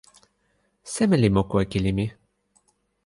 seme 0.93 1.15
li 1.21 1.29
moku 1.35 1.55
e 1.63 1.65
kili 1.71 1.91
mi? 1.97 2.05